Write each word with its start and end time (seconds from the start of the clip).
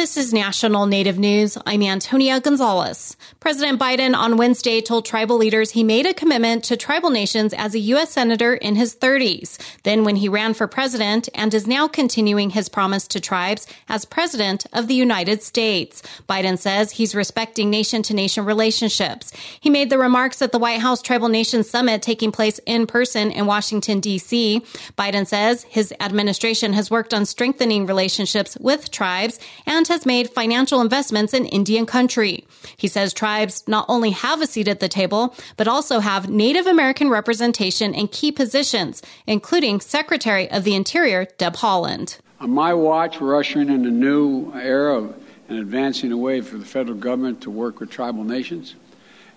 This 0.00 0.16
is 0.16 0.32
National 0.32 0.86
Native 0.86 1.18
News. 1.18 1.58
I'm 1.66 1.82
Antonia 1.82 2.40
Gonzalez. 2.40 3.18
President 3.38 3.78
Biden 3.78 4.16
on 4.16 4.38
Wednesday 4.38 4.80
told 4.80 5.04
tribal 5.04 5.36
leaders 5.36 5.72
he 5.72 5.84
made 5.84 6.06
a 6.06 6.14
commitment 6.14 6.64
to 6.64 6.76
tribal 6.78 7.10
nations 7.10 7.52
as 7.52 7.74
a 7.74 7.78
U.S. 7.80 8.10
Senator 8.10 8.54
in 8.54 8.76
his 8.76 8.96
30s. 8.96 9.58
Then 9.82 10.04
when 10.04 10.16
he 10.16 10.26
ran 10.26 10.54
for 10.54 10.66
president 10.66 11.28
and 11.34 11.52
is 11.52 11.66
now 11.66 11.86
continuing 11.86 12.48
his 12.48 12.70
promise 12.70 13.06
to 13.08 13.20
tribes 13.20 13.66
as 13.90 14.06
president 14.06 14.64
of 14.72 14.88
the 14.88 14.94
United 14.94 15.42
States. 15.42 16.02
Biden 16.26 16.56
says 16.56 16.92
he's 16.92 17.14
respecting 17.14 17.68
nation 17.68 18.02
to 18.04 18.14
nation 18.14 18.46
relationships. 18.46 19.34
He 19.60 19.68
made 19.68 19.90
the 19.90 19.98
remarks 19.98 20.40
at 20.40 20.50
the 20.50 20.58
White 20.58 20.80
House 20.80 21.02
Tribal 21.02 21.28
Nations 21.28 21.68
Summit 21.68 22.00
taking 22.00 22.32
place 22.32 22.58
in 22.64 22.86
person 22.86 23.30
in 23.30 23.44
Washington, 23.44 24.00
D.C. 24.00 24.62
Biden 24.96 25.26
says 25.26 25.64
his 25.64 25.92
administration 26.00 26.72
has 26.72 26.90
worked 26.90 27.12
on 27.12 27.26
strengthening 27.26 27.84
relationships 27.84 28.56
with 28.58 28.90
tribes 28.90 29.38
and 29.66 29.89
has 29.90 30.06
made 30.06 30.30
financial 30.30 30.80
investments 30.80 31.34
in 31.34 31.44
Indian 31.44 31.84
country. 31.84 32.46
He 32.76 32.88
says 32.88 33.12
tribes 33.12 33.62
not 33.68 33.84
only 33.88 34.10
have 34.10 34.40
a 34.40 34.46
seat 34.46 34.68
at 34.68 34.80
the 34.80 34.88
table, 34.88 35.34
but 35.58 35.68
also 35.68 36.00
have 36.00 36.30
Native 36.30 36.66
American 36.66 37.10
representation 37.10 37.92
in 37.92 38.08
key 38.08 38.32
positions, 38.32 39.02
including 39.26 39.80
Secretary 39.80 40.50
of 40.50 40.64
the 40.64 40.74
Interior 40.74 41.26
Deb 41.36 41.56
Haaland. 41.56 42.18
On 42.40 42.50
my 42.50 42.72
watch, 42.72 43.20
we're 43.20 43.36
ushering 43.36 43.68
in 43.68 43.84
a 43.84 43.90
new 43.90 44.50
era 44.54 45.12
and 45.48 45.58
advancing 45.58 46.12
a 46.12 46.16
way 46.16 46.40
for 46.40 46.56
the 46.56 46.64
federal 46.64 46.96
government 46.96 47.42
to 47.42 47.50
work 47.50 47.80
with 47.80 47.90
tribal 47.90 48.24
nations. 48.24 48.76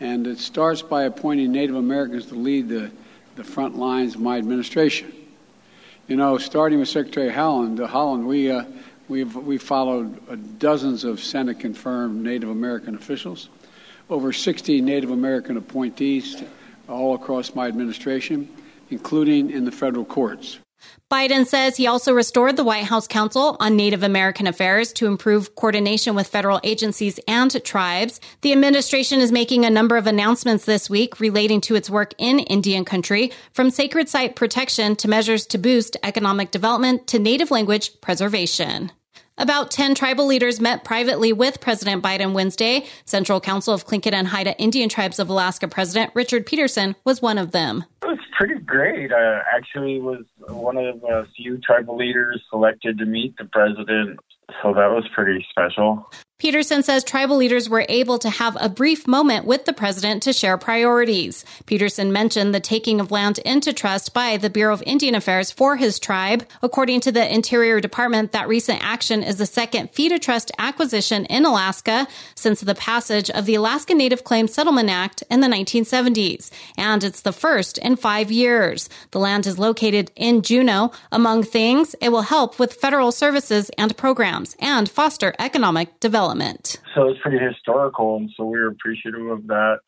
And 0.00 0.26
it 0.26 0.38
starts 0.38 0.80
by 0.80 1.04
appointing 1.04 1.52
Native 1.52 1.76
Americans 1.76 2.26
to 2.26 2.34
lead 2.34 2.68
the, 2.68 2.90
the 3.36 3.44
front 3.44 3.76
lines 3.76 4.14
of 4.14 4.20
my 4.20 4.38
administration. 4.38 5.12
You 6.08 6.16
know, 6.16 6.38
starting 6.38 6.78
with 6.78 6.88
Secretary 6.88 7.30
Haaland, 7.30 7.76
Haaland 7.86 8.24
we 8.24 8.50
uh, 8.50 8.64
We've 9.08 9.34
we 9.34 9.56
followed 9.56 10.20
uh, 10.28 10.36
dozens 10.58 11.04
of 11.04 11.20
Senate 11.20 11.58
confirmed 11.60 12.22
Native 12.22 12.50
American 12.50 12.94
officials, 12.94 13.48
over 14.10 14.32
60 14.32 14.82
Native 14.82 15.10
American 15.10 15.56
appointees 15.56 16.42
all 16.88 17.14
across 17.14 17.54
my 17.54 17.68
administration, 17.68 18.48
including 18.90 19.50
in 19.50 19.64
the 19.64 19.72
federal 19.72 20.04
courts. 20.04 20.58
Biden 21.10 21.46
says 21.46 21.76
he 21.76 21.86
also 21.86 22.12
restored 22.12 22.56
the 22.56 22.64
White 22.64 22.84
House 22.84 23.08
Council 23.08 23.56
on 23.60 23.76
Native 23.76 24.02
American 24.02 24.46
Affairs 24.46 24.92
to 24.94 25.06
improve 25.06 25.54
coordination 25.54 26.14
with 26.14 26.28
federal 26.28 26.60
agencies 26.62 27.18
and 27.26 27.64
tribes. 27.64 28.20
The 28.42 28.52
administration 28.52 29.20
is 29.20 29.32
making 29.32 29.64
a 29.64 29.70
number 29.70 29.96
of 29.96 30.06
announcements 30.06 30.66
this 30.66 30.90
week 30.90 31.18
relating 31.18 31.60
to 31.62 31.74
its 31.74 31.90
work 31.90 32.12
in 32.18 32.40
Indian 32.40 32.84
country, 32.84 33.32
from 33.52 33.70
sacred 33.70 34.08
site 34.08 34.36
protection 34.36 34.96
to 34.96 35.08
measures 35.08 35.46
to 35.46 35.58
boost 35.58 35.96
economic 36.02 36.50
development 36.50 37.06
to 37.08 37.18
native 37.18 37.50
language 37.50 38.00
preservation. 38.00 38.92
About 39.36 39.70
10 39.70 39.94
tribal 39.94 40.26
leaders 40.26 40.60
met 40.60 40.84
privately 40.84 41.32
with 41.32 41.60
President 41.60 42.02
Biden 42.02 42.32
Wednesday. 42.32 42.86
Central 43.04 43.40
Council 43.40 43.72
of 43.72 43.86
Tlingit 43.86 44.12
and 44.12 44.28
Haida 44.28 44.58
Indian 44.58 44.88
Tribes 44.88 45.18
of 45.18 45.28
Alaska 45.28 45.68
President 45.68 46.10
Richard 46.14 46.44
Peterson 46.44 46.96
was 47.04 47.22
one 47.22 47.38
of 47.38 47.52
them. 47.52 47.84
It 48.02 48.08
was 48.08 48.18
pretty 48.36 48.58
great. 48.60 49.12
I 49.12 49.42
actually 49.54 50.00
was 50.00 50.24
one 50.48 50.76
of 50.76 51.02
a 51.04 51.26
few 51.36 51.58
tribal 51.58 51.96
leaders 51.96 52.42
selected 52.50 52.98
to 52.98 53.06
meet 53.06 53.36
the 53.36 53.44
president 53.44 54.18
so 54.62 54.72
that 54.74 54.90
was 54.90 55.04
pretty 55.14 55.46
special. 55.50 56.08
Peterson 56.38 56.84
says 56.84 57.02
tribal 57.02 57.36
leaders 57.36 57.68
were 57.68 57.84
able 57.88 58.16
to 58.16 58.30
have 58.30 58.56
a 58.60 58.68
brief 58.68 59.08
moment 59.08 59.44
with 59.44 59.64
the 59.64 59.72
president 59.72 60.22
to 60.22 60.32
share 60.32 60.56
priorities. 60.56 61.44
Peterson 61.66 62.12
mentioned 62.12 62.54
the 62.54 62.60
taking 62.60 63.00
of 63.00 63.10
land 63.10 63.38
into 63.38 63.72
trust 63.72 64.14
by 64.14 64.36
the 64.36 64.48
Bureau 64.48 64.72
of 64.72 64.80
Indian 64.86 65.16
Affairs 65.16 65.50
for 65.50 65.74
his 65.74 65.98
tribe. 65.98 66.46
According 66.62 67.00
to 67.00 67.10
the 67.10 67.34
Interior 67.34 67.80
Department, 67.80 68.30
that 68.30 68.46
recent 68.46 68.78
action 68.84 69.24
is 69.24 69.38
the 69.38 69.46
second 69.46 69.92
to 69.92 70.18
trust 70.20 70.52
acquisition 70.58 71.24
in 71.24 71.44
Alaska 71.44 72.06
since 72.36 72.60
the 72.60 72.76
passage 72.76 73.30
of 73.30 73.44
the 73.44 73.56
Alaska 73.56 73.92
Native 73.92 74.22
Claims 74.22 74.54
Settlement 74.54 74.90
Act 74.90 75.24
in 75.28 75.40
the 75.40 75.48
1970s. 75.48 76.52
And 76.76 77.02
it's 77.02 77.22
the 77.22 77.32
first 77.32 77.78
in 77.78 77.96
five 77.96 78.30
years. 78.30 78.88
The 79.10 79.18
land 79.18 79.44
is 79.48 79.58
located 79.58 80.12
in 80.14 80.42
Juneau. 80.42 80.92
Among 81.10 81.42
things, 81.42 81.96
it 82.00 82.10
will 82.10 82.22
help 82.22 82.60
with 82.60 82.74
federal 82.74 83.10
services 83.10 83.72
and 83.76 83.96
programs 83.96 84.37
and 84.60 84.88
foster 84.88 85.34
economic 85.38 86.00
development. 86.00 86.80
So 86.94 87.08
it's 87.08 87.20
pretty 87.20 87.38
historical, 87.38 88.16
and 88.16 88.30
so 88.36 88.44
we 88.44 88.58
were 88.58 88.68
appreciative 88.68 89.26
of 89.26 89.46
that. 89.48 89.78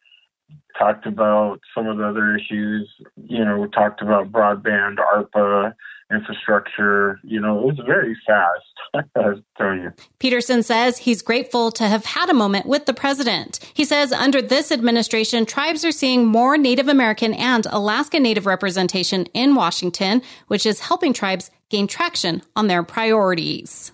Talked 0.79 1.07
about 1.07 1.61
some 1.75 1.87
of 1.87 1.99
the 1.99 2.05
other 2.05 2.37
issues. 2.37 2.89
You 3.17 3.45
know, 3.45 3.59
we 3.59 3.69
talked 3.69 4.03
about 4.03 4.33
broadband, 4.33 4.97
ARPA, 4.97 5.75
infrastructure. 6.11 7.21
You 7.23 7.41
know, 7.41 7.59
it 7.61 7.65
was 7.67 7.81
very 7.87 8.17
fast. 8.27 9.07
I 9.17 9.33
tell 9.57 9.75
you. 9.75 9.93
Peterson 10.19 10.63
says 10.63 10.99
he's 10.99 11.23
grateful 11.23 11.71
to 11.73 11.87
have 11.87 12.05
had 12.05 12.29
a 12.29 12.35
moment 12.35 12.67
with 12.67 12.87
the 12.87 12.95
president. 12.95 13.61
He 13.75 13.85
says 13.85 14.13
under 14.13 14.43
this 14.43 14.73
administration, 14.73 15.47
tribes 15.47 15.85
are 15.85 15.93
seeing 15.93 16.27
more 16.27 16.57
Native 16.57 16.89
American 16.89 17.35
and 17.35 17.67
Alaska 17.67 18.19
Native 18.19 18.47
representation 18.47 19.27
in 19.27 19.55
Washington, 19.55 20.23
which 20.49 20.67
is 20.67 20.81
helping 20.81 21.13
tribes 21.13 21.51
gain 21.69 21.87
traction 21.87 22.43
on 22.57 22.67
their 22.67 22.83
priorities. 22.83 23.93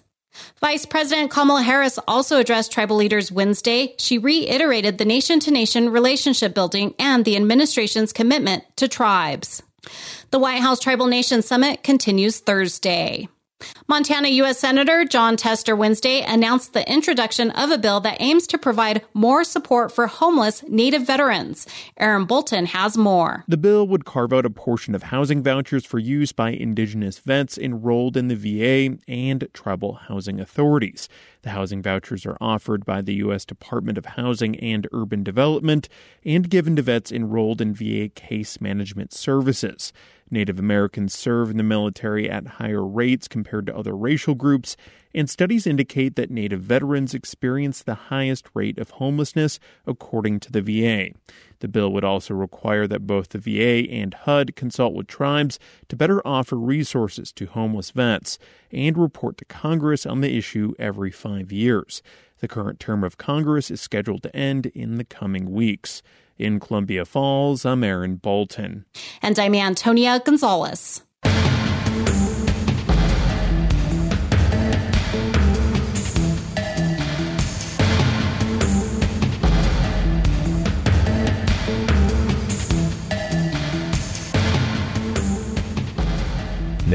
Vice 0.60 0.86
President 0.86 1.30
Kamala 1.30 1.62
Harris 1.62 1.98
also 2.08 2.38
addressed 2.38 2.72
tribal 2.72 2.96
leaders 2.96 3.30
Wednesday. 3.30 3.94
She 3.98 4.18
reiterated 4.18 4.98
the 4.98 5.04
nation 5.04 5.40
to 5.40 5.50
nation 5.50 5.90
relationship 5.90 6.54
building 6.54 6.94
and 6.98 7.24
the 7.24 7.36
administration's 7.36 8.12
commitment 8.12 8.64
to 8.76 8.88
tribes. 8.88 9.62
The 10.30 10.38
White 10.38 10.60
House 10.60 10.80
Tribal 10.80 11.06
Nation 11.06 11.42
Summit 11.42 11.82
continues 11.82 12.40
Thursday. 12.40 13.28
Montana 13.88 14.26
U.S. 14.28 14.58
Senator 14.58 15.04
Jon 15.04 15.36
Tester 15.36 15.76
Wednesday 15.76 16.20
announced 16.22 16.72
the 16.72 16.90
introduction 16.92 17.52
of 17.52 17.70
a 17.70 17.78
bill 17.78 18.00
that 18.00 18.16
aims 18.18 18.48
to 18.48 18.58
provide 18.58 19.04
more 19.14 19.44
support 19.44 19.92
for 19.92 20.08
homeless 20.08 20.64
Native 20.66 21.06
veterans. 21.06 21.68
Aaron 21.96 22.24
Bolton 22.24 22.66
has 22.66 22.98
more. 22.98 23.44
The 23.46 23.56
bill 23.56 23.86
would 23.86 24.04
carve 24.04 24.32
out 24.32 24.44
a 24.44 24.50
portion 24.50 24.96
of 24.96 25.04
housing 25.04 25.40
vouchers 25.40 25.86
for 25.86 26.00
use 26.00 26.32
by 26.32 26.50
Indigenous 26.50 27.20
vets 27.20 27.56
enrolled 27.56 28.16
in 28.16 28.26
the 28.26 28.34
VA 28.34 28.98
and 29.06 29.46
tribal 29.52 29.94
housing 29.94 30.40
authorities. 30.40 31.08
The 31.42 31.50
housing 31.50 31.80
vouchers 31.80 32.26
are 32.26 32.36
offered 32.40 32.84
by 32.84 33.02
the 33.02 33.14
U.S. 33.14 33.44
Department 33.44 33.98
of 33.98 34.04
Housing 34.04 34.58
and 34.58 34.88
Urban 34.92 35.22
Development 35.22 35.88
and 36.24 36.50
given 36.50 36.74
to 36.74 36.82
vets 36.82 37.12
enrolled 37.12 37.60
in 37.60 37.72
VA 37.72 38.08
case 38.08 38.60
management 38.60 39.12
services. 39.12 39.92
Native 40.28 40.58
Americans 40.58 41.14
serve 41.14 41.50
in 41.50 41.56
the 41.56 41.62
military 41.62 42.28
at 42.28 42.46
higher 42.46 42.84
rates 42.84 43.28
compared 43.28 43.66
to 43.66 43.75
other 43.76 43.96
racial 43.96 44.34
groups, 44.34 44.76
and 45.14 45.30
studies 45.30 45.66
indicate 45.66 46.16
that 46.16 46.30
Native 46.30 46.60
veterans 46.60 47.14
experience 47.14 47.82
the 47.82 47.94
highest 47.94 48.48
rate 48.54 48.78
of 48.78 48.90
homelessness, 48.90 49.58
according 49.86 50.40
to 50.40 50.52
the 50.52 50.60
VA. 50.60 51.10
The 51.60 51.68
bill 51.68 51.92
would 51.92 52.04
also 52.04 52.34
require 52.34 52.86
that 52.86 53.06
both 53.06 53.30
the 53.30 53.38
VA 53.38 53.90
and 53.90 54.12
HUD 54.12 54.56
consult 54.56 54.94
with 54.94 55.06
tribes 55.06 55.58
to 55.88 55.96
better 55.96 56.26
offer 56.26 56.56
resources 56.56 57.32
to 57.32 57.46
homeless 57.46 57.90
vets 57.92 58.38
and 58.70 58.98
report 58.98 59.38
to 59.38 59.44
Congress 59.44 60.04
on 60.04 60.20
the 60.20 60.36
issue 60.36 60.74
every 60.78 61.10
five 61.10 61.52
years. 61.52 62.02
The 62.40 62.48
current 62.48 62.78
term 62.78 63.02
of 63.02 63.16
Congress 63.16 63.70
is 63.70 63.80
scheduled 63.80 64.22
to 64.24 64.36
end 64.36 64.66
in 64.66 64.96
the 64.96 65.04
coming 65.04 65.50
weeks. 65.52 66.02
In 66.38 66.60
Columbia 66.60 67.06
Falls, 67.06 67.64
I'm 67.64 67.82
Aaron 67.82 68.16
Bolton. 68.16 68.84
And 69.22 69.38
I'm 69.38 69.54
Antonia 69.54 70.20
Gonzalez. 70.20 71.05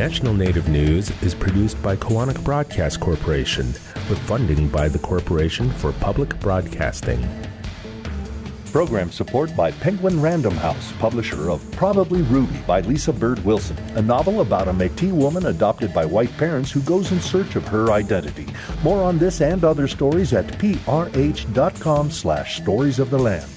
National 0.01 0.33
Native 0.33 0.67
News 0.67 1.11
is 1.21 1.35
produced 1.35 1.79
by 1.83 1.95
Koahnic 1.95 2.43
Broadcast 2.43 2.99
Corporation 2.99 3.67
with 4.09 4.17
funding 4.23 4.67
by 4.67 4.87
the 4.87 4.97
Corporation 4.97 5.69
for 5.73 5.91
Public 5.91 6.39
Broadcasting. 6.39 7.23
Program 8.71 9.11
support 9.11 9.55
by 9.55 9.69
Penguin 9.69 10.19
Random 10.19 10.55
House, 10.55 10.91
publisher 10.93 11.51
of 11.51 11.61
Probably 11.73 12.23
Ruby 12.23 12.57
by 12.65 12.81
Lisa 12.81 13.13
Bird 13.13 13.45
Wilson, 13.45 13.77
a 13.95 14.01
novel 14.01 14.41
about 14.41 14.67
a 14.67 14.73
Métis 14.73 15.11
woman 15.11 15.45
adopted 15.45 15.93
by 15.93 16.03
white 16.03 16.35
parents 16.35 16.71
who 16.71 16.81
goes 16.81 17.11
in 17.11 17.21
search 17.21 17.55
of 17.55 17.67
her 17.67 17.91
identity. 17.91 18.47
More 18.81 19.03
on 19.03 19.19
this 19.19 19.39
and 19.39 19.63
other 19.63 19.87
stories 19.87 20.33
at 20.33 20.47
prh.com 20.57 22.09
slash 22.09 22.59
stories 22.59 22.97
of 22.97 23.11
the 23.11 23.19
land. 23.19 23.51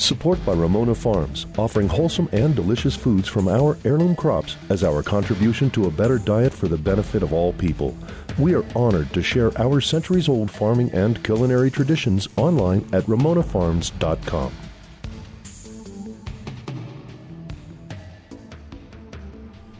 Support 0.00 0.44
by 0.46 0.54
Ramona 0.54 0.94
Farms, 0.94 1.46
offering 1.58 1.86
wholesome 1.86 2.30
and 2.32 2.56
delicious 2.56 2.96
foods 2.96 3.28
from 3.28 3.48
our 3.48 3.76
heirloom 3.84 4.16
crops 4.16 4.56
as 4.70 4.82
our 4.82 5.02
contribution 5.02 5.68
to 5.72 5.84
a 5.84 5.90
better 5.90 6.16
diet 6.16 6.54
for 6.54 6.68
the 6.68 6.78
benefit 6.78 7.22
of 7.22 7.34
all 7.34 7.52
people. 7.52 7.94
We 8.38 8.54
are 8.54 8.64
honored 8.74 9.12
to 9.12 9.22
share 9.22 9.52
our 9.60 9.82
centuries 9.82 10.26
old 10.26 10.50
farming 10.50 10.90
and 10.92 11.22
culinary 11.22 11.70
traditions 11.70 12.28
online 12.38 12.88
at 12.94 13.04
ramonafarms.com. 13.04 14.52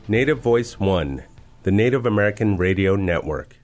Native 0.07 0.41
Voice 0.41 0.79
One, 0.79 1.25
the 1.63 1.71
Native 1.71 2.05
American 2.05 2.59
Radio 2.59 2.95
Network. 2.95 3.60